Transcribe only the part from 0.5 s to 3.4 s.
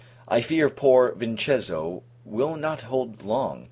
poor Vincenzo will not hold